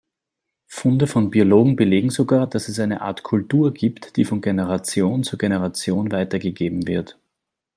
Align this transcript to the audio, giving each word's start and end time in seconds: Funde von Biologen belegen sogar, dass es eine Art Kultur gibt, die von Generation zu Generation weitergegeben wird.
Funde 0.65 1.05
von 1.05 1.29
Biologen 1.29 1.75
belegen 1.75 2.09
sogar, 2.09 2.47
dass 2.47 2.69
es 2.69 2.79
eine 2.79 3.01
Art 3.01 3.21
Kultur 3.21 3.71
gibt, 3.71 4.17
die 4.17 4.25
von 4.25 4.41
Generation 4.41 5.23
zu 5.23 5.37
Generation 5.37 6.11
weitergegeben 6.11 6.87
wird. 6.87 7.19